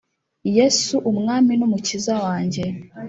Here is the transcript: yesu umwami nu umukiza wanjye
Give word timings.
yesu 0.57 0.95
umwami 1.11 1.51
nu 1.55 1.65
umukiza 1.67 2.13
wanjye 2.23 2.63